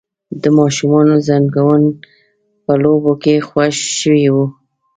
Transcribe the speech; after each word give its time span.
د 0.41 0.43
ماشوم 0.57 0.93
زنګون 1.27 1.83
په 2.63 2.73
لوبو 2.81 3.13
کې 3.23 3.33
خوږ 3.47 3.75
شوی 3.99 4.25
و. 4.33 4.35